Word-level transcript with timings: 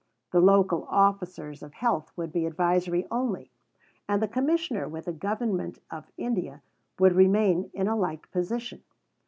The 0.31 0.41
local 0.41 0.85
Officers 0.89 1.61
of 1.61 1.75
Health 1.75 2.11
would 2.15 2.31
be 2.33 2.47
advisory 2.47 3.05
only; 3.11 3.51
and 4.09 4.19
the 4.19 4.27
Commissioner 4.27 4.87
with 4.87 5.05
the 5.05 5.13
Government 5.13 5.77
of 5.91 6.09
India 6.17 6.63
would 6.97 7.13
remain 7.13 7.69
in 7.71 7.87
a 7.87 7.95
like 7.95 8.31
position. 8.31 8.81